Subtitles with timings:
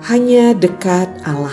[0.00, 1.52] Hanya dekat Allah.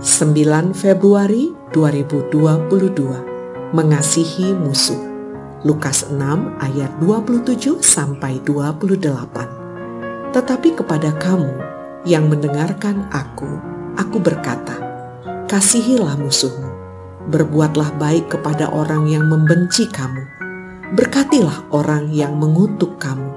[0.00, 3.76] 9 Februari 2022.
[3.76, 4.96] Mengasihi musuh.
[5.68, 6.16] Lukas 6
[6.64, 10.32] ayat 27 sampai 28.
[10.32, 11.52] Tetapi kepada kamu
[12.08, 13.52] yang mendengarkan aku,
[14.00, 14.80] aku berkata,
[15.44, 16.72] kasihilah musuhmu.
[17.28, 20.24] Berbuatlah baik kepada orang yang membenci kamu.
[20.96, 23.28] Berkatilah orang yang mengutuk kamu.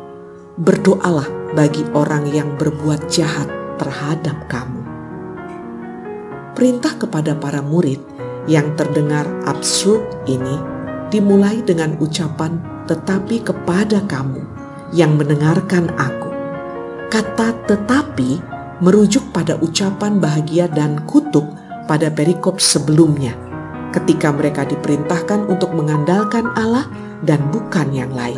[0.55, 4.81] Berdoalah bagi orang yang berbuat jahat terhadap kamu.
[6.57, 8.01] Perintah kepada para murid
[8.49, 10.57] yang terdengar absurd ini
[11.13, 12.57] dimulai dengan ucapan
[12.89, 14.41] "tetapi kepada kamu
[14.91, 16.33] yang mendengarkan aku".
[17.13, 18.41] Kata "tetapi"
[18.81, 21.45] merujuk pada ucapan bahagia dan kutuk
[21.89, 23.33] pada perikop sebelumnya,
[23.95, 26.85] ketika mereka diperintahkan untuk mengandalkan Allah
[27.23, 28.37] dan bukan yang lain.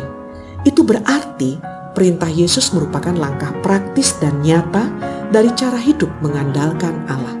[0.64, 1.60] Itu berarti
[1.92, 4.86] perintah Yesus merupakan langkah praktis dan nyata
[5.30, 7.38] dari cara hidup mengandalkan Allah.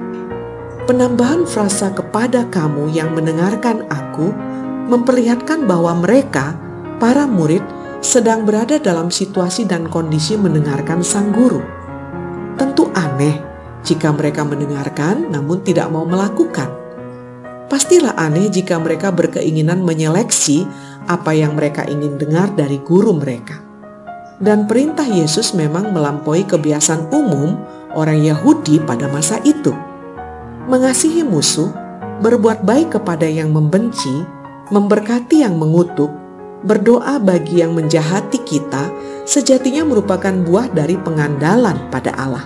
[0.86, 4.34] Penambahan frasa kepada kamu yang mendengarkan aku
[4.90, 6.58] memperlihatkan bahwa mereka,
[6.98, 7.62] para murid,
[8.00, 11.60] sedang berada dalam situasi dan kondisi mendengarkan sang guru.
[12.56, 13.38] Tentu aneh
[13.86, 16.68] jika mereka mendengarkan namun tidak mau melakukan.
[17.70, 20.66] Pastilah aneh jika mereka berkeinginan menyeleksi
[21.06, 23.62] apa yang mereka ingin dengar dari guru mereka.
[24.40, 27.60] Dan perintah Yesus memang melampaui kebiasaan umum
[27.94, 29.74] orang Yahudi pada masa itu.
[30.70, 31.72] Mengasihi musuh,
[32.22, 34.22] berbuat baik kepada yang membenci,
[34.70, 36.12] memberkati yang mengutuk,
[36.62, 38.92] berdoa bagi yang menjahati kita,
[39.24, 42.44] sejatinya merupakan buah dari pengandalan pada Allah.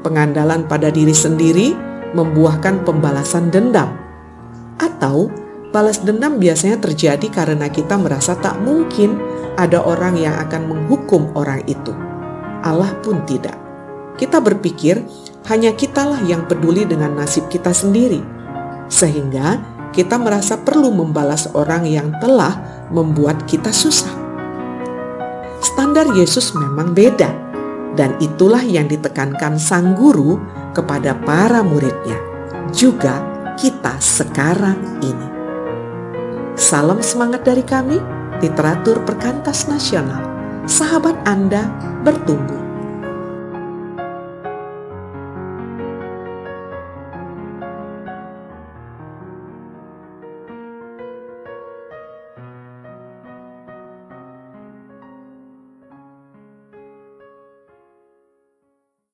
[0.00, 1.76] Pengandalan pada diri sendiri
[2.14, 3.92] membuahkan pembalasan dendam,
[4.80, 5.28] atau
[5.74, 9.18] balas dendam biasanya terjadi karena kita merasa tak mungkin
[9.60, 11.92] ada orang yang akan menghukum orang itu.
[12.64, 13.65] Allah pun tidak
[14.16, 15.04] kita berpikir
[15.46, 18.18] hanya kitalah yang peduli dengan nasib kita sendiri,
[18.90, 19.62] sehingga
[19.94, 24.10] kita merasa perlu membalas orang yang telah membuat kita susah.
[25.62, 27.30] Standar Yesus memang beda,
[27.94, 30.40] dan itulah yang ditekankan sang guru
[30.74, 32.18] kepada para muridnya,
[32.74, 33.22] juga
[33.56, 35.28] kita sekarang ini.
[36.58, 38.00] Salam semangat dari kami,
[38.42, 40.24] literatur perkantas nasional.
[40.66, 41.70] Sahabat Anda
[42.02, 42.65] bertumbuh